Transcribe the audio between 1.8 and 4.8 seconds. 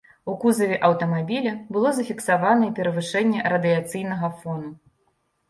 зафіксаванае перавышэнне радыяцыйнага фону.